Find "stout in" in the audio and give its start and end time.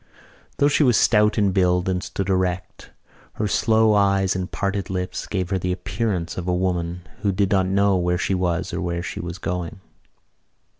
0.97-1.51